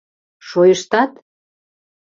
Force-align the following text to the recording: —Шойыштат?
—Шойыштат? 0.47 1.11